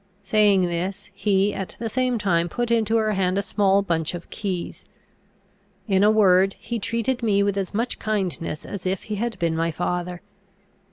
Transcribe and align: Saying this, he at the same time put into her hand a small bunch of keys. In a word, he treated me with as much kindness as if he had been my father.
Saying 0.23 0.63
this, 0.63 1.11
he 1.13 1.53
at 1.53 1.75
the 1.77 1.87
same 1.87 2.17
time 2.17 2.49
put 2.49 2.71
into 2.71 2.97
her 2.97 3.13
hand 3.13 3.37
a 3.37 3.43
small 3.43 3.83
bunch 3.83 4.15
of 4.15 4.31
keys. 4.31 4.83
In 5.87 6.03
a 6.03 6.09
word, 6.09 6.55
he 6.59 6.79
treated 6.79 7.21
me 7.21 7.43
with 7.43 7.55
as 7.55 7.71
much 7.71 7.99
kindness 7.99 8.65
as 8.65 8.87
if 8.87 9.03
he 9.03 9.17
had 9.17 9.37
been 9.37 9.55
my 9.55 9.69
father. 9.69 10.21